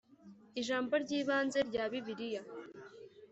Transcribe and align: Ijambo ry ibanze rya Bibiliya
Ijambo 0.61 0.93
ry 1.03 1.11
ibanze 1.19 1.59
rya 1.69 1.83
Bibiliya 1.91 2.41